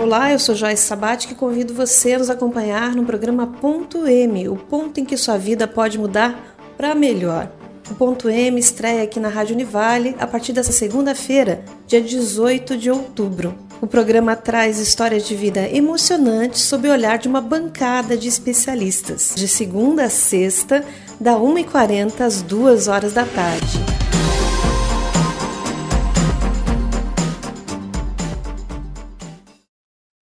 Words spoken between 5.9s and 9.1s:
mudar para melhor. O Ponto M estreia